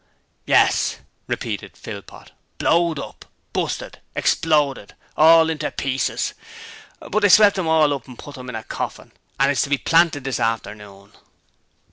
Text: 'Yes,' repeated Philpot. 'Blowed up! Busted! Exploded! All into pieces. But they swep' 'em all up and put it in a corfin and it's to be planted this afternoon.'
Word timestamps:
'Yes,' 0.47 0.97
repeated 1.27 1.77
Philpot. 1.77 2.31
'Blowed 2.57 2.97
up! 2.97 3.23
Busted! 3.53 3.99
Exploded! 4.15 4.95
All 5.15 5.47
into 5.47 5.69
pieces. 5.69 6.33
But 7.07 7.19
they 7.19 7.29
swep' 7.29 7.55
'em 7.59 7.67
all 7.67 7.93
up 7.93 8.07
and 8.07 8.17
put 8.17 8.35
it 8.37 8.39
in 8.39 8.55
a 8.55 8.63
corfin 8.63 9.11
and 9.39 9.51
it's 9.51 9.61
to 9.61 9.69
be 9.69 9.77
planted 9.77 10.23
this 10.23 10.39
afternoon.' 10.39 11.11